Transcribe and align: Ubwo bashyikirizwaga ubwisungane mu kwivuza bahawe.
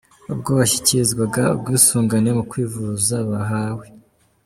Ubwo 0.33 0.49
bashyikirizwaga 0.59 1.43
ubwisungane 1.55 2.29
mu 2.37 2.43
kwivuza 2.51 3.15
bahawe. 3.29 3.85